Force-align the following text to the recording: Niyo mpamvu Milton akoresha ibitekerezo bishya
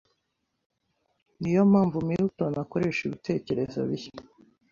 Niyo 1.39 1.61
mpamvu 1.71 1.97
Milton 2.09 2.53
akoresha 2.63 3.01
ibitekerezo 3.05 3.79
bishya 3.89 4.15